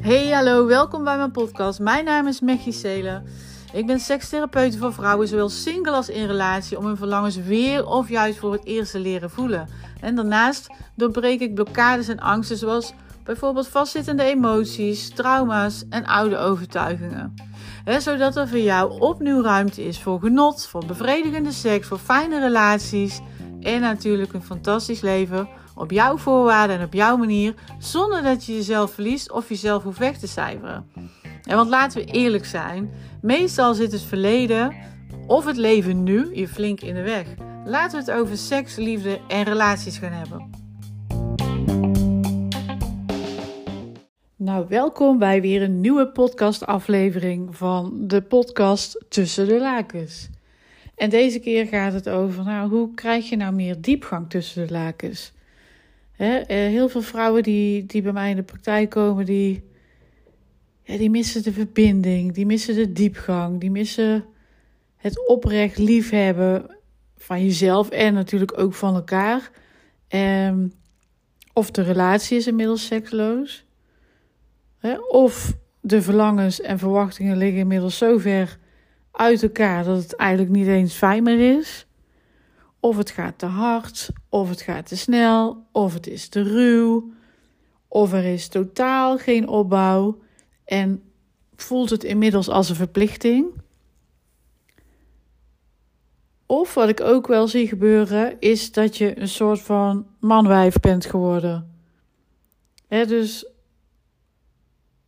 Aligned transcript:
Hey, 0.00 0.30
hallo, 0.30 0.66
welkom 0.66 1.04
bij 1.04 1.16
mijn 1.16 1.30
podcast. 1.30 1.80
Mijn 1.80 2.04
naam 2.04 2.26
is 2.26 2.40
Mechie 2.40 2.72
Selen. 2.72 3.24
Ik 3.72 3.86
ben 3.86 4.00
sekstherapeut 4.00 4.76
voor 4.76 4.92
vrouwen, 4.92 5.28
zowel 5.28 5.48
single 5.48 5.92
als 5.92 6.08
in 6.08 6.26
relatie, 6.26 6.78
om 6.78 6.86
hun 6.86 6.96
verlangens 6.96 7.36
weer 7.36 7.86
of 7.86 8.08
juist 8.08 8.38
voor 8.38 8.52
het 8.52 8.64
eerst 8.64 8.90
te 8.92 8.98
leren 8.98 9.30
voelen. 9.30 9.68
En 10.00 10.14
daarnaast 10.14 10.70
doorbreek 10.94 11.40
ik 11.40 11.54
blokkades 11.54 12.08
en 12.08 12.20
angsten, 12.20 12.56
zoals 12.56 12.94
bijvoorbeeld 13.24 13.68
vastzittende 13.68 14.22
emoties, 14.22 15.08
trauma's 15.08 15.84
en 15.88 16.06
oude 16.06 16.36
overtuigingen. 16.36 17.34
zodat 17.98 18.36
er 18.36 18.48
voor 18.48 18.58
jou 18.58 19.00
opnieuw 19.00 19.42
ruimte 19.42 19.84
is 19.84 20.00
voor 20.00 20.20
genot, 20.20 20.66
voor 20.66 20.86
bevredigende 20.86 21.52
seks, 21.52 21.86
voor 21.86 21.98
fijne 21.98 22.40
relaties 22.40 23.20
en 23.60 23.80
natuurlijk 23.80 24.32
een 24.32 24.42
fantastisch 24.42 25.00
leven 25.00 25.48
op 25.74 25.90
jouw 25.90 26.16
voorwaarden 26.16 26.78
en 26.78 26.84
op 26.84 26.92
jouw 26.92 27.16
manier, 27.16 27.54
zonder 27.78 28.22
dat 28.22 28.44
je 28.44 28.54
jezelf 28.54 28.92
verliest 28.92 29.32
of 29.32 29.48
jezelf 29.48 29.82
hoeft 29.82 29.98
weg 29.98 30.18
te 30.18 30.26
cijferen. 30.26 30.90
En 31.42 31.56
want 31.56 31.68
laten 31.68 32.04
we 32.04 32.12
eerlijk 32.12 32.44
zijn, 32.44 32.90
meestal 33.22 33.74
zit 33.74 33.92
het 33.92 34.02
verleden 34.02 34.74
of 35.26 35.44
het 35.44 35.56
leven 35.56 36.02
nu 36.02 36.36
je 36.36 36.48
flink 36.48 36.80
in 36.80 36.94
de 36.94 37.02
weg. 37.02 37.26
Laten 37.64 38.04
we 38.04 38.10
het 38.10 38.20
over 38.20 38.36
seks, 38.36 38.76
liefde 38.76 39.20
en 39.28 39.42
relaties 39.42 39.98
gaan 39.98 40.12
hebben. 40.12 40.50
Nou, 44.36 44.66
welkom 44.68 45.18
bij 45.18 45.40
weer 45.40 45.62
een 45.62 45.80
nieuwe 45.80 46.08
podcastaflevering 46.08 47.56
van 47.56 47.92
de 48.06 48.22
podcast 48.22 49.04
Tussen 49.08 49.46
de 49.48 49.58
Lakens. 49.58 50.28
En 50.94 51.10
deze 51.10 51.38
keer 51.38 51.66
gaat 51.66 51.92
het 51.92 52.08
over, 52.08 52.44
nou, 52.44 52.70
hoe 52.70 52.94
krijg 52.94 53.28
je 53.28 53.36
nou 53.36 53.54
meer 53.54 53.80
diepgang 53.80 54.30
tussen 54.30 54.66
de 54.66 54.72
lakens? 54.72 55.32
Eh, 56.16 56.46
heel 56.46 56.88
veel 56.88 57.02
vrouwen 57.02 57.42
die, 57.42 57.86
die 57.86 58.02
bij 58.02 58.12
mij 58.12 58.30
in 58.30 58.36
de 58.36 58.42
praktijk 58.42 58.90
komen, 58.90 59.24
die, 59.24 59.62
die 60.84 61.10
missen 61.10 61.42
de 61.42 61.52
verbinding, 61.52 62.32
die 62.32 62.46
missen 62.46 62.74
de 62.74 62.92
diepgang, 62.92 63.60
die 63.60 63.70
missen 63.70 64.24
het 64.96 65.26
oprecht 65.28 65.78
liefhebben 65.78 66.76
van 67.16 67.42
jezelf 67.44 67.90
en 67.90 68.14
natuurlijk 68.14 68.58
ook 68.58 68.74
van 68.74 68.94
elkaar. 68.94 69.50
Um, 70.08 70.72
of 71.52 71.70
de 71.70 71.82
relatie 71.82 72.36
is 72.36 72.46
inmiddels 72.46 72.86
seksloos. 72.86 73.64
Of 75.08 75.56
de 75.80 76.02
verlangens 76.02 76.60
en 76.60 76.78
verwachtingen 76.78 77.36
liggen 77.36 77.58
inmiddels 77.58 77.98
zo 77.98 78.18
ver 78.18 78.58
uit 79.10 79.42
elkaar 79.42 79.84
dat 79.84 80.02
het 80.02 80.16
eigenlijk 80.16 80.50
niet 80.50 80.66
eens 80.66 80.94
fijn 80.94 81.22
meer 81.22 81.58
is. 81.58 81.86
Of 82.82 82.96
het 82.96 83.10
gaat 83.10 83.38
te 83.38 83.46
hard, 83.46 84.10
of 84.28 84.48
het 84.48 84.60
gaat 84.60 84.86
te 84.86 84.96
snel, 84.96 85.66
of 85.72 85.94
het 85.94 86.06
is 86.06 86.28
te 86.28 86.42
ruw, 86.42 87.12
of 87.88 88.12
er 88.12 88.24
is 88.24 88.48
totaal 88.48 89.18
geen 89.18 89.48
opbouw 89.48 90.18
en 90.64 91.02
voelt 91.56 91.90
het 91.90 92.04
inmiddels 92.04 92.48
als 92.48 92.68
een 92.68 92.74
verplichting. 92.76 93.46
Of 96.46 96.74
wat 96.74 96.88
ik 96.88 97.00
ook 97.00 97.26
wel 97.26 97.48
zie 97.48 97.68
gebeuren, 97.68 98.40
is 98.40 98.72
dat 98.72 98.96
je 98.96 99.20
een 99.20 99.28
soort 99.28 99.60
van 99.60 100.06
manwijf 100.20 100.80
bent 100.80 101.06
geworden. 101.06 101.76
Dus 102.88 103.46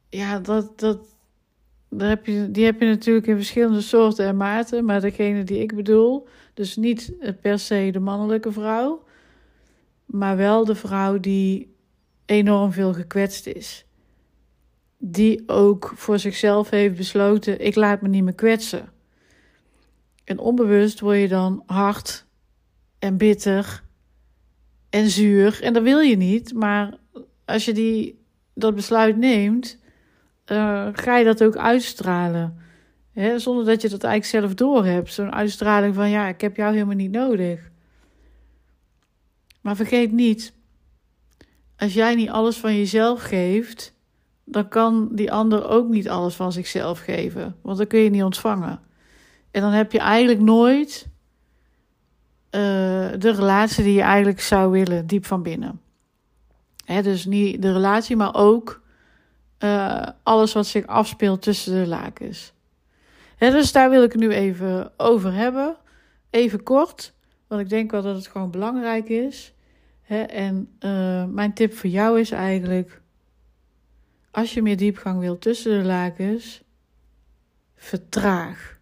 ja, 0.09 0.39
dat, 0.39 0.79
dat, 0.79 1.14
daar 1.99 2.09
heb 2.09 2.27
je, 2.27 2.51
die 2.51 2.65
heb 2.65 2.81
je 2.81 2.87
natuurlijk 2.87 3.27
in 3.27 3.37
verschillende 3.37 3.81
soorten 3.81 4.27
en 4.27 4.37
maten. 4.37 4.85
Maar 4.85 5.01
degene 5.01 5.45
die 5.45 5.59
ik 5.59 5.75
bedoel, 5.75 6.27
dus 6.55 6.77
niet 6.77 7.13
per 7.41 7.59
se 7.59 7.89
de 7.93 8.01
mannelijke 8.01 8.53
vrouw, 8.53 9.05
maar 10.05 10.37
wel 10.37 10.65
de 10.65 10.75
vrouw 10.75 11.21
die 11.21 11.75
enorm 12.27 12.73
veel 12.73 12.93
gekwetst 12.95 13.47
is. 13.47 13.87
Die 14.99 15.43
ook 15.47 15.93
voor 15.95 16.19
zichzelf 16.19 16.71
heeft 16.71 16.97
besloten: 16.97 17.61
ik 17.61 17.75
laat 17.75 18.03
me 18.03 18.09
niet 18.09 18.25
meer 18.25 18.35
kwetsen. 18.35 18.93
En 20.25 20.39
onbewust 20.39 21.01
word 21.01 21.19
je 21.19 21.29
dan 21.29 21.63
hard 21.67 22.27
en 22.99 23.17
bitter 23.17 23.83
en 24.91 25.11
zuur. 25.11 25.63
En 25.63 25.73
dat 25.73 25.83
wil 25.83 25.99
je 25.99 26.17
niet, 26.17 26.55
maar 26.55 26.99
als 27.45 27.65
je 27.65 27.73
die, 27.73 28.25
dat 28.55 28.75
besluit 28.75 29.17
neemt, 29.17 29.79
uh, 30.47 30.89
ga 30.93 31.17
je 31.17 31.25
dat 31.25 31.45
ook 31.45 31.57
uitstralen. 31.57 32.59
Hè? 33.13 33.39
Zonder 33.39 33.65
dat 33.65 33.83
je 33.83 33.89
dat 33.89 34.05
eigenlijk 34.05 34.45
zelf 34.45 34.55
doorhebt. 34.55 35.13
Zo'n 35.13 35.35
uitstraling 35.35 35.95
van 35.95 36.11
ja, 36.11 36.29
ik 36.29 36.41
heb 36.41 36.57
jou 36.57 36.73
helemaal 36.73 36.95
niet 36.95 37.11
nodig. 37.11 37.71
Maar 39.61 39.77
vergeet 39.77 40.13
niet, 40.13 40.53
als 41.77 41.95
jij 41.95 42.15
niet 42.15 42.31
alles 42.31 42.57
van 42.57 42.77
jezelf 42.77 43.23
geeft, 43.23 43.95
dan 44.45 44.69
kan 44.69 45.09
die 45.13 45.33
ander 45.33 45.69
ook 45.69 45.89
niet 45.89 46.09
alles 46.09 46.35
van 46.35 46.53
zichzelf 46.53 46.99
geven. 46.99 47.57
Want 47.63 47.79
dan 47.79 47.87
kun 47.87 47.99
je 47.99 48.11
niet 48.11 48.23
ontvangen. 48.23 48.81
En 49.51 49.61
dan 49.61 49.73
heb 49.73 49.93
je 49.93 49.99
eigenlijk 49.99 50.41
nooit 50.41 51.07
uh, 52.51 52.61
de 53.19 53.33
relatie 53.33 53.85
die 53.85 53.95
je 53.95 54.03
eigenlijk 54.03 54.41
zou 54.41 54.71
willen, 54.71 55.07
diep 55.07 55.27
van 55.27 55.43
binnen. 55.43 55.81
Hè, 56.85 57.03
dus 57.03 57.25
niet 57.25 57.63
de 57.63 57.73
relatie, 57.73 58.17
maar 58.17 58.35
ook 58.35 58.83
uh, 59.65 60.07
alles 60.23 60.53
wat 60.53 60.67
zich 60.67 60.87
afspeelt 60.87 61.43
tussen 61.43 61.75
de 61.75 61.87
lakens. 61.87 62.53
dus 63.39 63.73
daar 63.73 63.91
wil 63.91 64.03
ik 64.03 64.13
het 64.13 64.21
nu 64.21 64.31
even 64.31 64.93
over 64.97 65.33
hebben. 65.33 65.77
Even 66.31 66.63
kort, 66.63 67.15
want 67.47 67.61
ik 67.61 67.69
denk 67.69 67.91
wel 67.91 68.03
dat 68.03 68.17
het 68.17 68.27
gewoon 68.27 68.51
belangrijk 68.51 69.09
is. 69.09 69.55
en 70.27 70.77
uh, 70.81 71.25
mijn 71.25 71.55
tip 71.55 71.75
voor 71.75 71.91
jou 71.91 72.21
is 72.21 72.31
eigenlijk: 72.31 73.01
als 74.31 74.55
je 74.55 74.63
meer 74.63 74.77
diepgang 74.77 75.21
wilt 75.21 75.41
tussen 75.41 75.79
de 75.79 75.85
lakens, 75.85 76.63
vertraag. 77.77 78.79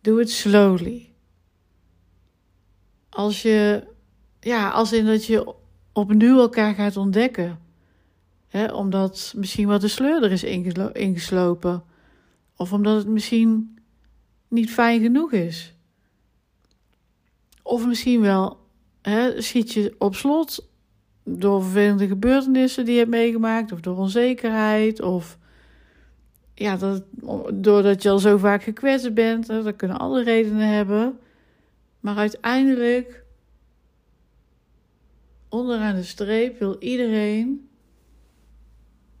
Doe 0.00 0.18
het 0.18 0.30
slowly. 0.30 1.12
Als 3.08 3.42
je, 3.42 3.86
ja, 4.40 4.70
als 4.70 4.92
in 4.92 5.06
dat 5.06 5.26
je 5.26 5.54
opnieuw 5.92 6.38
elkaar 6.38 6.74
gaat 6.74 6.96
ontdekken 6.96 7.64
omdat 8.72 9.32
misschien 9.36 9.66
wat 9.66 9.80
de 9.80 9.88
sleur 9.88 10.22
er 10.22 10.32
is 10.32 10.44
ingeslopen. 10.92 11.84
Of 12.56 12.72
omdat 12.72 12.96
het 12.96 13.06
misschien 13.06 13.78
niet 14.48 14.70
fijn 14.70 15.00
genoeg 15.00 15.32
is. 15.32 15.74
Of 17.62 17.86
misschien 17.86 18.20
wel 18.20 18.58
schiet 19.36 19.72
je 19.72 19.94
op 19.98 20.14
slot 20.14 20.68
door 21.24 21.62
vervelende 21.62 22.06
gebeurtenissen 22.06 22.84
die 22.84 22.92
je 22.92 22.98
hebt 22.98 23.10
meegemaakt. 23.10 23.72
Of 23.72 23.80
door 23.80 23.96
onzekerheid. 23.96 25.02
Of 25.02 25.38
ja, 26.54 26.76
dat, 26.76 27.04
doordat 27.54 28.02
je 28.02 28.10
al 28.10 28.18
zo 28.18 28.36
vaak 28.36 28.62
gekwetst 28.62 29.14
bent. 29.14 29.48
Hè, 29.48 29.62
dat 29.62 29.76
kunnen 29.76 29.98
alle 29.98 30.22
redenen 30.22 30.68
hebben. 30.68 31.18
Maar 32.00 32.16
uiteindelijk, 32.16 33.24
onderaan 35.48 35.94
de 35.94 36.02
streep, 36.02 36.58
wil 36.58 36.76
iedereen 36.78 37.68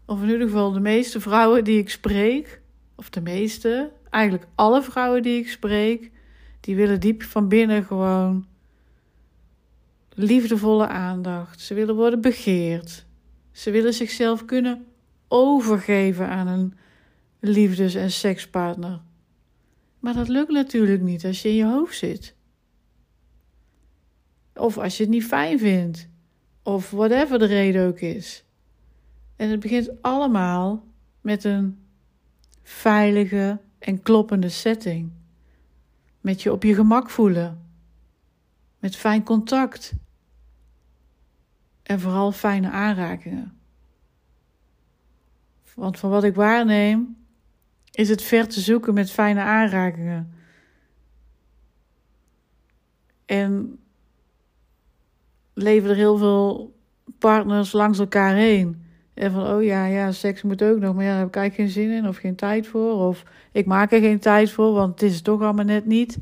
of 0.06 0.22
in 0.22 0.28
ieder 0.28 0.46
geval 0.46 0.72
de 0.72 0.80
meeste 0.80 1.20
vrouwen 1.20 1.64
die 1.64 1.78
ik 1.78 1.90
spreek, 1.90 2.60
of 2.94 3.10
de 3.10 3.20
meeste, 3.20 3.92
eigenlijk 4.10 4.46
alle 4.54 4.82
vrouwen 4.82 5.22
die 5.22 5.38
ik 5.38 5.48
spreek, 5.48 6.10
die 6.60 6.76
willen 6.76 7.00
diep 7.00 7.22
van 7.22 7.48
binnen 7.48 7.84
gewoon 7.84 8.46
liefdevolle 10.14 10.88
aandacht. 10.88 11.60
Ze 11.60 11.74
willen 11.74 11.94
worden 11.94 12.20
begeerd. 12.20 13.04
Ze 13.52 13.70
willen 13.70 13.94
zichzelf 13.94 14.44
kunnen 14.44 14.86
overgeven 15.28 16.28
aan 16.28 16.46
een 16.46 16.74
liefdes- 17.40 17.94
en 17.94 18.10
sekspartner. 18.10 19.00
Maar 19.98 20.14
dat 20.14 20.28
lukt 20.28 20.50
natuurlijk 20.50 21.02
niet 21.02 21.24
als 21.24 21.42
je 21.42 21.48
in 21.48 21.54
je 21.54 21.64
hoofd 21.64 21.96
zit. 21.96 22.34
Of 24.54 24.78
als 24.78 24.96
je 24.96 25.02
het 25.02 25.12
niet 25.12 25.24
fijn 25.24 25.58
vindt. 25.58 26.08
Of 26.62 26.90
whatever 26.90 27.38
de 27.38 27.44
reden 27.44 27.86
ook 27.86 28.00
is. 28.00 28.44
En 29.36 29.50
het 29.50 29.60
begint 29.60 30.02
allemaal 30.02 30.84
met 31.20 31.44
een 31.44 31.78
veilige 32.62 33.60
en 33.78 34.02
kloppende 34.02 34.48
setting. 34.48 35.10
Met 36.20 36.42
je 36.42 36.52
op 36.52 36.62
je 36.62 36.74
gemak 36.74 37.10
voelen. 37.10 37.70
Met 38.78 38.96
fijn 38.96 39.22
contact. 39.22 39.94
En 41.82 42.00
vooral 42.00 42.32
fijne 42.32 42.70
aanrakingen. 42.70 43.58
Want 45.74 45.98
van 45.98 46.10
wat 46.10 46.24
ik 46.24 46.34
waarneem, 46.34 47.16
is 47.90 48.08
het 48.08 48.22
ver 48.22 48.48
te 48.48 48.60
zoeken 48.60 48.94
met 48.94 49.10
fijne 49.10 49.40
aanrakingen. 49.40 50.32
En 53.24 53.78
leven 55.52 55.90
er 55.90 55.96
heel 55.96 56.16
veel 56.16 56.76
partners 57.18 57.72
langs 57.72 57.98
elkaar 57.98 58.34
heen. 58.34 58.85
En 59.16 59.32
van, 59.32 59.46
oh 59.46 59.62
ja, 59.62 59.86
ja, 59.86 60.12
seks 60.12 60.42
moet 60.42 60.62
ook 60.62 60.78
nog. 60.78 60.94
Maar 60.94 61.04
ja, 61.04 61.10
daar 61.10 61.18
heb 61.18 61.28
ik 61.28 61.36
eigenlijk 61.36 61.70
geen 61.70 61.82
zin 61.82 61.96
in 61.96 62.08
of 62.08 62.16
geen 62.16 62.34
tijd 62.34 62.66
voor. 62.66 62.92
Of 62.92 63.24
ik 63.52 63.66
maak 63.66 63.92
er 63.92 64.00
geen 64.00 64.18
tijd 64.18 64.50
voor, 64.50 64.72
want 64.72 65.00
het 65.00 65.10
is 65.10 65.22
toch 65.22 65.42
allemaal 65.42 65.64
net 65.64 65.86
niet. 65.86 66.18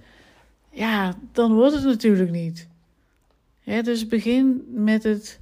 Ja, 0.70 1.14
dan 1.32 1.54
wordt 1.54 1.74
het 1.74 1.84
natuurlijk 1.84 2.30
niet. 2.30 2.68
dus 3.64 4.06
begin 4.06 4.64
met 4.68 5.02
het 5.02 5.40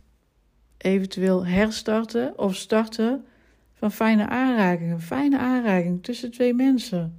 eventueel 0.77 1.47
herstarten 1.47 2.39
of 2.39 2.55
starten 2.55 3.25
van 3.75 3.93
fijne 3.93 4.29
aanrakingen. 4.29 5.01
Fijne 5.01 5.39
aanraking 5.39 6.03
tussen 6.03 6.31
twee 6.31 6.55
mensen. 6.55 7.17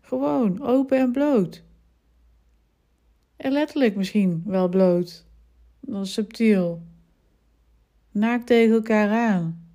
Gewoon 0.00 0.62
open 0.62 0.98
en 0.98 1.12
bloot. 1.12 1.62
En 3.36 3.52
letterlijk 3.52 3.96
misschien 3.96 4.42
wel 4.46 4.68
bloot. 4.68 5.24
Dan 5.80 6.06
subtiel. 6.06 6.82
Naakt 8.12 8.46
tegen 8.46 8.74
elkaar 8.74 9.10
aan. 9.10 9.70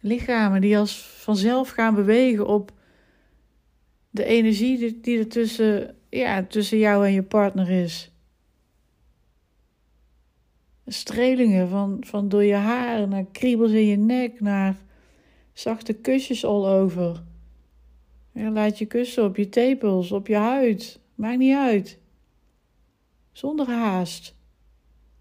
Lichamen 0.00 0.60
die 0.60 0.78
als 0.78 1.02
vanzelf 1.02 1.70
gaan 1.70 1.94
bewegen 1.94 2.46
op 2.46 2.72
de 4.10 4.24
energie 4.24 5.00
die 5.00 5.18
er 5.18 5.28
tussen, 5.28 5.96
ja, 6.10 6.42
tussen 6.42 6.78
jou 6.78 7.06
en 7.06 7.12
je 7.12 7.22
partner 7.22 7.70
is. 7.70 8.12
Strelingen 10.86 11.68
van, 11.68 11.96
van 12.00 12.28
door 12.28 12.44
je 12.44 12.54
haar 12.54 13.08
naar 13.08 13.26
kriebels 13.32 13.70
in 13.70 13.86
je 13.86 13.96
nek, 13.96 14.40
naar 14.40 14.76
zachte 15.52 15.92
kusjes 15.92 16.44
all 16.44 16.66
over. 16.66 17.22
Laat 18.32 18.78
je 18.78 18.86
kussen 18.86 19.24
op 19.24 19.36
je 19.36 19.48
tepels, 19.48 20.12
op 20.12 20.26
je 20.26 20.36
huid. 20.36 21.00
Maakt 21.14 21.38
niet 21.38 21.56
uit. 21.56 21.98
Zonder 23.32 23.66
haast. 23.66 24.36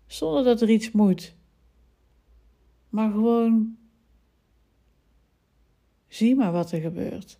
Zonder 0.05 0.43
dat 0.43 0.61
er 0.61 0.69
iets 0.69 0.91
moet. 0.91 1.35
Maar 2.89 3.11
gewoon 3.11 3.77
zie 6.07 6.35
maar 6.35 6.51
wat 6.51 6.71
er 6.71 6.81
gebeurt. 6.81 7.39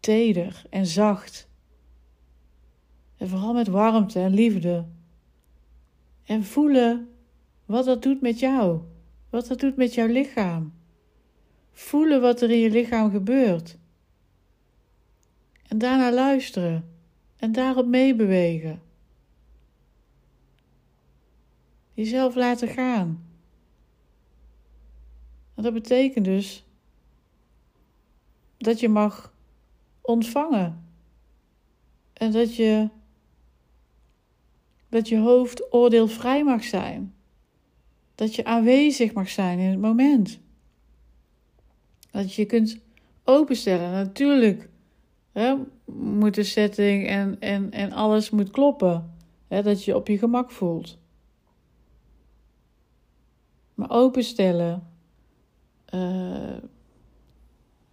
Teder 0.00 0.62
en 0.70 0.86
zacht. 0.86 1.48
En 3.16 3.28
vooral 3.28 3.52
met 3.52 3.66
warmte 3.66 4.20
en 4.20 4.34
liefde. 4.34 4.86
En 6.24 6.44
voelen 6.44 7.08
wat 7.64 7.84
dat 7.84 8.02
doet 8.02 8.20
met 8.20 8.38
jou. 8.38 8.80
Wat 9.30 9.46
dat 9.46 9.60
doet 9.60 9.76
met 9.76 9.94
jouw 9.94 10.06
lichaam. 10.06 10.72
Voelen 11.72 12.20
wat 12.20 12.40
er 12.40 12.50
in 12.50 12.58
je 12.58 12.70
lichaam 12.70 13.10
gebeurt. 13.10 13.78
En 15.68 15.78
daarna 15.78 16.12
luisteren 16.12 16.90
en 17.36 17.52
daarop 17.52 17.86
meebewegen. 17.86 18.80
Jezelf 21.96 22.34
laten 22.34 22.68
gaan. 22.68 23.24
En 25.54 25.62
dat 25.62 25.72
betekent 25.72 26.24
dus 26.24 26.64
dat 28.58 28.80
je 28.80 28.88
mag 28.88 29.32
ontvangen. 30.00 30.84
En 32.12 32.32
dat 32.32 32.54
je, 32.56 32.88
dat 34.88 35.08
je 35.08 35.18
hoofd 35.18 35.72
oordeelvrij 35.72 36.44
mag 36.44 36.64
zijn. 36.64 37.14
Dat 38.14 38.34
je 38.34 38.44
aanwezig 38.44 39.12
mag 39.12 39.28
zijn 39.28 39.58
in 39.58 39.70
het 39.70 39.80
moment. 39.80 40.40
Dat 42.10 42.34
je 42.34 42.42
je 42.42 42.48
kunt 42.48 42.78
openstellen. 43.24 43.90
Natuurlijk 43.90 44.68
hè, 45.32 45.54
moet 45.84 46.34
de 46.34 46.42
setting 46.42 47.06
en, 47.06 47.40
en, 47.40 47.70
en 47.70 47.92
alles 47.92 48.30
moet 48.30 48.50
kloppen. 48.50 49.14
Hè, 49.48 49.62
dat 49.62 49.84
je 49.84 49.96
op 49.96 50.08
je 50.08 50.18
gemak 50.18 50.50
voelt. 50.50 50.98
Maar 53.76 53.90
openstellen. 53.90 54.88
Uh, 55.94 56.56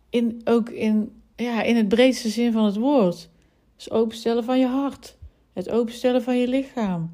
in, 0.09 0.41
ook 0.43 0.69
in, 0.69 1.21
ja, 1.35 1.61
in 1.61 1.75
het 1.75 1.87
breedste 1.87 2.29
zin 2.29 2.51
van 2.51 2.65
het 2.65 2.75
woord. 2.75 3.29
Dus 3.75 3.91
openstellen 3.91 4.43
van 4.43 4.59
je 4.59 4.67
hart. 4.67 5.17
Het 5.53 5.69
openstellen 5.69 6.23
van 6.23 6.37
je 6.37 6.47
lichaam. 6.47 7.13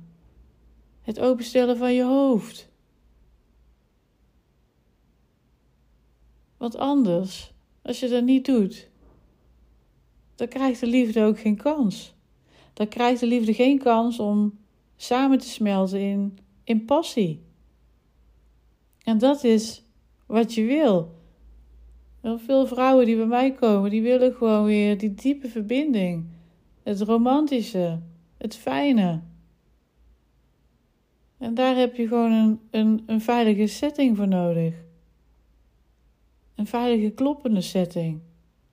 Het 1.02 1.20
openstellen 1.20 1.78
van 1.78 1.94
je 1.94 2.04
hoofd. 2.04 2.70
Want 6.58 6.78
anders, 6.78 7.54
als 7.82 8.00
je 8.00 8.08
dat 8.08 8.24
niet 8.24 8.46
doet, 8.46 8.90
dan 10.36 10.48
krijgt 10.48 10.80
de 10.80 10.88
liefde 10.88 11.24
ook 11.24 11.40
geen 11.40 11.58
kans. 11.58 12.14
Dan 12.74 12.88
krijgt 12.88 13.20
de 13.20 13.28
liefde 13.28 13.54
geen 13.54 13.80
kans 13.80 14.20
om 14.20 14.60
samen 14.96 15.38
te 15.38 15.48
smelten 15.48 16.00
in, 16.00 16.38
in 16.64 16.86
passie. 16.86 17.48
En 19.04 19.18
dat 19.18 19.44
is 19.44 19.84
wat 20.26 20.54
je 20.54 20.66
wil. 20.66 21.18
veel 22.22 22.68
vrouwen 22.68 23.06
die 23.06 23.16
bij 23.16 23.26
mij 23.26 23.52
komen, 23.54 23.90
die 23.90 24.02
willen 24.02 24.34
gewoon 24.34 24.66
weer 24.66 24.98
die 24.98 25.14
diepe 25.14 25.48
verbinding. 25.48 26.26
Het 26.84 27.02
romantische, 27.02 28.00
het 28.38 28.56
fijne. 28.56 29.22
En 31.38 31.54
daar 31.54 31.76
heb 31.76 31.96
je 31.96 32.08
gewoon 32.08 32.32
een, 32.32 32.60
een, 32.72 33.04
een 33.06 33.22
veilige 33.22 33.68
setting 33.68 34.18
voor 34.18 34.28
nodig. 34.28 34.76
Een 36.56 36.68
veilige 36.68 37.10
kloppende 37.10 37.62
setting. 37.62 38.20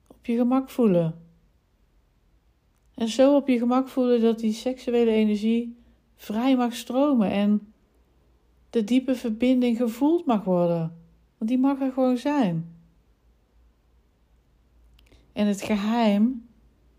Op 0.06 0.26
je 0.26 0.36
gemak 0.36 0.70
voelen. 0.70 1.24
En 2.94 3.08
zo 3.08 3.36
op 3.36 3.48
je 3.48 3.58
gemak 3.58 3.88
voelen 3.88 4.20
dat 4.20 4.38
die 4.38 4.52
seksuele 4.52 5.10
energie 5.10 5.76
vrij 6.14 6.56
mag 6.56 6.74
stromen 6.74 7.30
en 7.30 7.72
de 8.76 8.84
diepe 8.84 9.14
verbinding 9.14 9.76
gevoeld 9.76 10.26
mag 10.26 10.44
worden. 10.44 10.96
Want 11.38 11.50
die 11.50 11.58
mag 11.58 11.80
er 11.80 11.92
gewoon 11.92 12.16
zijn. 12.16 12.74
En 15.32 15.46
het 15.46 15.62
geheim, 15.62 16.48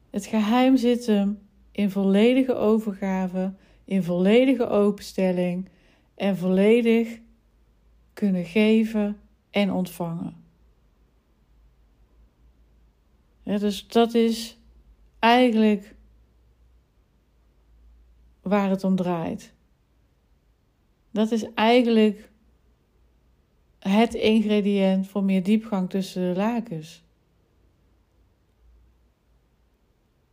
het 0.10 0.26
geheim 0.26 0.78
zit 0.78 1.06
hem 1.06 1.40
in 1.72 1.90
volledige 1.90 2.54
overgave, 2.54 3.54
in 3.86 4.04
volledige 4.04 4.68
openstelling 4.68 5.70
en 6.16 6.38
volledig 6.38 7.20
kunnen 8.14 8.46
geven 8.46 9.20
en 9.50 9.72
ontvangen. 9.72 10.36
Dus 13.44 13.88
dat 13.88 14.14
is 14.14 14.58
eigenlijk 15.20 15.96
waar 18.42 18.70
het 18.70 18.84
om 18.84 18.96
draait. 18.96 19.54
Dat 21.18 21.32
is 21.32 21.54
eigenlijk 21.54 22.30
het 23.80 24.14
ingrediënt 24.14 25.08
voor 25.08 25.24
meer 25.24 25.44
diepgang 25.44 25.90
tussen 25.90 26.34
de 26.34 26.40
lakens. 26.40 27.04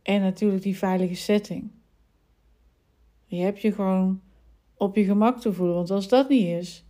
En 0.01 0.21
natuurlijk 0.21 0.63
die 0.63 0.77
veilige 0.77 1.15
setting. 1.15 1.71
Je 3.25 3.41
hebt 3.41 3.61
je 3.61 3.71
gewoon 3.71 4.21
op 4.77 4.95
je 4.95 5.03
gemak 5.03 5.39
te 5.39 5.53
voelen. 5.53 5.75
Want 5.75 5.91
als 5.91 6.07
dat 6.07 6.29
niet 6.29 6.47
is, 6.47 6.85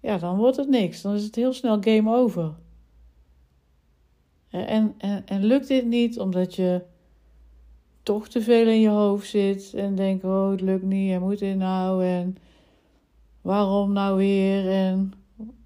ja, 0.00 0.18
dan 0.18 0.36
wordt 0.36 0.56
het 0.56 0.68
niks. 0.68 1.02
Dan 1.02 1.14
is 1.14 1.24
het 1.24 1.34
heel 1.34 1.52
snel 1.52 1.82
game 1.82 2.16
over. 2.16 2.54
En, 4.48 4.94
en, 4.98 5.26
en 5.26 5.44
lukt 5.44 5.68
dit 5.68 5.86
niet 5.86 6.18
omdat 6.18 6.54
je 6.54 6.82
toch 8.02 8.28
te 8.28 8.42
veel 8.42 8.66
in 8.66 8.80
je 8.80 8.88
hoofd 8.88 9.28
zit 9.28 9.74
en 9.74 9.94
denkt: 9.94 10.24
oh, 10.24 10.50
het 10.50 10.60
lukt 10.60 10.84
niet 10.84 11.12
en 11.12 11.20
moet 11.20 11.40
nou 11.40 12.04
en 12.04 12.36
waarom 13.44 13.92
nou 13.92 14.16
weer 14.16 14.70
en 14.70 15.12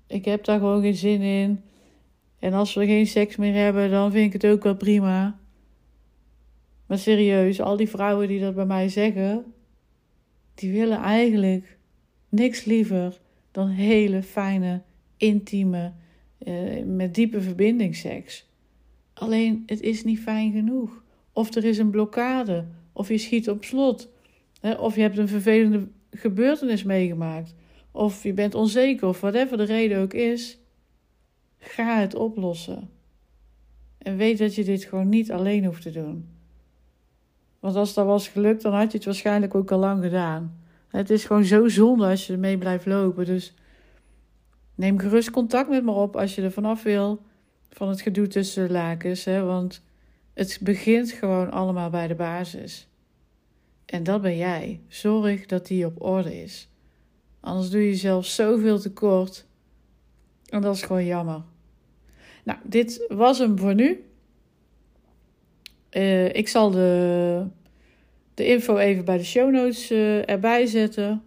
ik 0.07 0.25
heb 0.25 0.45
daar 0.45 0.59
gewoon 0.59 0.83
geen 0.83 0.95
zin 0.95 1.21
in. 1.21 1.61
En 2.39 2.53
als 2.53 2.75
we 2.75 2.87
geen 2.87 3.07
seks 3.07 3.37
meer 3.37 3.55
hebben, 3.55 3.91
dan 3.91 4.13
vind 4.13 4.35
ik 4.35 4.43
het 4.43 4.53
ook 4.53 4.63
wel 4.63 4.77
prima. 4.77 5.39
Maar 6.87 6.99
serieus, 6.99 7.61
al 7.61 7.77
die 7.77 7.89
vrouwen 7.89 8.29
die 8.29 8.41
dat 8.41 8.55
bij 8.55 8.65
mij 8.67 8.89
zeggen, 8.89 9.45
die 10.55 10.73
willen 10.73 10.99
eigenlijk 10.99 11.79
niks 12.29 12.65
liever 12.65 13.21
dan 13.51 13.69
hele 13.69 14.23
fijne, 14.23 14.83
intieme, 15.17 15.93
eh, 16.39 16.85
met 16.85 17.15
diepe 17.15 17.41
verbinding 17.41 17.97
seks. 17.97 18.47
Alleen 19.13 19.63
het 19.67 19.81
is 19.81 20.05
niet 20.05 20.21
fijn 20.21 20.53
genoeg. 20.53 21.03
Of 21.33 21.55
er 21.55 21.65
is 21.65 21.79
een 21.79 21.91
blokkade, 21.91 22.67
of 22.93 23.09
je 23.09 23.19
schiet 23.19 23.51
op 23.51 23.65
slot, 23.65 24.09
of 24.79 24.95
je 24.95 25.01
hebt 25.01 25.19
een 25.19 25.29
vervelende 25.29 25.89
gebeurtenis 26.11 26.85
meegemaakt, 26.85 27.55
of 27.99 28.23
je 28.23 28.33
bent 28.33 28.55
onzeker, 28.55 29.09
of 29.09 29.21
whatever 29.21 29.57
de 29.57 29.65
reden 29.65 29.99
ook 29.99 30.13
is. 30.13 30.59
Ga 31.59 31.99
het 32.01 32.15
oplossen. 32.15 32.91
En 33.99 34.17
weet 34.17 34.39
dat 34.39 34.55
je 34.55 34.65
dit 34.65 34.85
gewoon 34.85 35.09
niet 35.09 35.33
alleen 35.33 35.65
hoeft 35.65 35.83
te 35.83 35.91
doen. 35.91 36.29
Want 37.61 37.77
als 37.77 37.95
dat 37.95 38.07
was 38.07 38.29
gelukt, 38.29 38.63
dan 38.63 38.75
had 38.75 38.91
je 38.91 38.97
het 38.97 39.07
waarschijnlijk 39.07 39.55
ook 39.55 39.71
al 39.71 39.79
lang 39.79 40.03
gedaan. 40.03 40.61
Het 40.89 41.11
is 41.11 41.25
gewoon 41.25 41.45
zo 41.45 41.69
zonde 41.69 42.07
als 42.07 42.27
je 42.27 42.33
ermee 42.33 42.59
blijft 42.59 42.87
lopen. 42.87 43.25
Dus 43.25 43.55
neem 44.75 44.99
gerust 44.99 45.31
contact 45.31 45.69
met 45.69 45.85
me 45.85 45.91
op 45.91 46.17
als 46.17 46.35
je 46.35 46.43
er 46.43 46.53
vanaf 46.53 46.83
wil 46.83 47.23
van 47.71 47.89
het 47.89 48.01
gedoe 48.01 48.27
tussen 48.27 48.67
de 48.67 48.73
lakens. 48.73 49.25
Hè? 49.25 49.43
Want 49.43 49.83
het 50.35 50.59
begint 50.63 51.11
gewoon 51.11 51.51
allemaal 51.51 51.91
bij 51.91 52.07
de 52.07 52.15
basis. 52.15 52.89
En 53.85 54.03
dat 54.03 54.23
ben 54.23 54.37
jij. 54.37 54.81
Zorg 54.89 55.47
dat 55.47 55.67
die 55.67 55.87
op 55.87 56.03
orde 56.03 56.43
is. 56.43 56.69
Anders 57.49 57.71
doe 57.71 57.81
je 57.81 57.89
jezelf 57.89 58.27
zoveel 58.27 58.79
tekort. 58.79 59.47
En 60.47 60.61
dat 60.61 60.75
is 60.75 60.83
gewoon 60.83 61.05
jammer. 61.05 61.43
Nou, 62.45 62.59
dit 62.65 63.05
was 63.09 63.39
hem 63.39 63.59
voor 63.59 63.75
nu. 63.75 64.05
Uh, 65.91 66.35
ik 66.35 66.49
zal 66.49 66.71
de 66.71 67.47
de 68.35 68.47
info 68.47 68.77
even 68.77 69.05
bij 69.05 69.17
de 69.17 69.25
show 69.25 69.51
notes 69.51 69.91
uh, 69.91 70.29
erbij 70.29 70.67
zetten. 70.67 71.23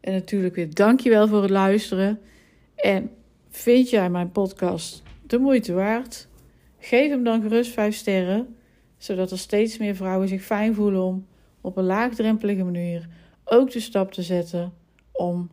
En 0.00 0.12
natuurlijk 0.12 0.54
weer 0.54 0.74
dankjewel 0.74 1.28
voor 1.28 1.42
het 1.42 1.50
luisteren. 1.50 2.20
En 2.74 3.10
vind 3.48 3.90
jij 3.90 4.10
mijn 4.10 4.32
podcast 4.32 5.02
de 5.26 5.38
moeite 5.38 5.72
waard? 5.72 6.28
Geef 6.78 7.08
hem 7.08 7.24
dan 7.24 7.42
gerust 7.42 7.70
5 7.70 7.94
sterren, 7.94 8.56
zodat 8.98 9.30
er 9.30 9.38
steeds 9.38 9.78
meer 9.78 9.96
vrouwen 9.96 10.28
zich 10.28 10.42
fijn 10.42 10.74
voelen 10.74 11.02
om 11.02 11.26
op 11.60 11.76
een 11.76 11.84
laagdrempelige 11.84 12.64
manier 12.64 13.08
ook 13.44 13.70
de 13.70 13.80
stap 13.80 14.12
te 14.12 14.22
zetten 14.22 14.72
om 15.12 15.50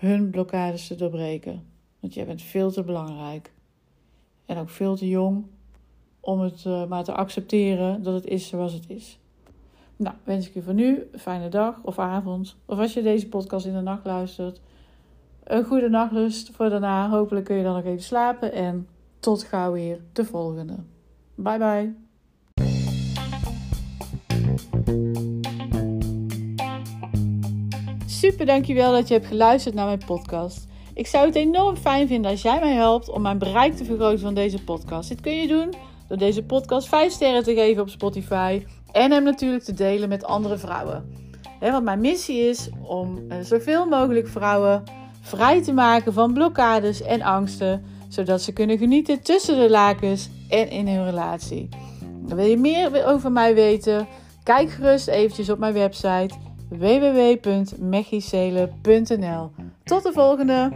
hun 0.00 0.30
blokkades 0.30 0.86
te 0.86 0.94
doorbreken. 0.94 1.62
Want 2.00 2.14
jij 2.14 2.26
bent 2.26 2.42
veel 2.42 2.70
te 2.70 2.82
belangrijk. 2.82 3.52
En 4.46 4.56
ook 4.56 4.70
veel 4.70 4.96
te 4.96 5.08
jong 5.08 5.44
om 6.20 6.40
het 6.40 6.64
uh, 6.64 6.86
maar 6.86 7.04
te 7.04 7.12
accepteren 7.12 8.02
dat 8.02 8.14
het 8.14 8.26
is 8.26 8.48
zoals 8.48 8.72
het 8.72 8.90
is. 8.90 9.18
Nou, 9.96 10.14
wens 10.24 10.48
ik 10.48 10.54
je 10.54 10.62
voor 10.62 10.74
nu 10.74 11.08
een 11.12 11.18
fijne 11.18 11.48
dag 11.48 11.82
of 11.82 11.98
avond. 11.98 12.56
Of 12.66 12.78
als 12.78 12.94
je 12.94 13.02
deze 13.02 13.28
podcast 13.28 13.66
in 13.66 13.72
de 13.72 13.80
nacht 13.80 14.04
luistert, 14.04 14.60
een 15.44 15.64
goede 15.64 15.88
nachtrust 15.88 16.50
voor 16.50 16.68
daarna. 16.68 17.08
Hopelijk 17.08 17.44
kun 17.44 17.56
je 17.56 17.62
dan 17.62 17.74
nog 17.74 17.84
even 17.84 18.02
slapen. 18.02 18.52
En 18.52 18.88
tot 19.18 19.42
gauw 19.42 19.72
weer 19.72 20.00
de 20.12 20.24
volgende. 20.24 20.76
Bye 21.34 21.58
bye. 21.58 22.09
Super 28.20 28.46
dankjewel 28.46 28.92
dat 28.92 29.08
je 29.08 29.14
hebt 29.14 29.26
geluisterd 29.26 29.74
naar 29.74 29.86
mijn 29.86 30.02
podcast. 30.06 30.66
Ik 30.94 31.06
zou 31.06 31.26
het 31.26 31.34
enorm 31.34 31.76
fijn 31.76 32.08
vinden 32.08 32.30
als 32.30 32.42
jij 32.42 32.60
mij 32.60 32.74
helpt 32.74 33.08
om 33.08 33.22
mijn 33.22 33.38
bereik 33.38 33.76
te 33.76 33.84
vergroten 33.84 34.20
van 34.20 34.34
deze 34.34 34.64
podcast. 34.64 35.08
Dit 35.08 35.20
kun 35.20 35.32
je 35.32 35.48
doen 35.48 35.74
door 36.08 36.18
deze 36.18 36.42
podcast 36.42 36.88
5 36.88 37.12
sterren 37.12 37.42
te 37.42 37.54
geven 37.54 37.82
op 37.82 37.88
Spotify 37.88 38.64
en 38.92 39.10
hem 39.10 39.22
natuurlijk 39.22 39.64
te 39.64 39.72
delen 39.72 40.08
met 40.08 40.24
andere 40.24 40.58
vrouwen. 40.58 41.04
want 41.60 41.84
mijn 41.84 42.00
missie 42.00 42.38
is 42.48 42.68
om 42.82 43.18
uh, 43.18 43.36
zoveel 43.42 43.86
mogelijk 43.86 44.28
vrouwen 44.28 44.82
vrij 45.20 45.62
te 45.62 45.72
maken 45.72 46.12
van 46.12 46.32
blokkades 46.32 47.02
en 47.02 47.22
angsten, 47.22 47.84
zodat 48.08 48.42
ze 48.42 48.52
kunnen 48.52 48.78
genieten 48.78 49.22
tussen 49.22 49.58
de 49.58 49.70
lakens 49.70 50.30
en 50.48 50.70
in 50.70 50.88
hun 50.88 51.04
relatie. 51.04 51.68
wil 52.26 52.44
je 52.44 52.56
meer 52.56 53.06
over 53.06 53.32
mij 53.32 53.54
weten? 53.54 54.06
Kijk 54.42 54.70
gerust 54.70 55.08
eventjes 55.08 55.50
op 55.50 55.58
mijn 55.58 55.72
website 55.72 56.34
www.mechicele.nl. 56.70 59.50
Tot 59.84 60.02
de 60.02 60.12
volgende! 60.12 60.72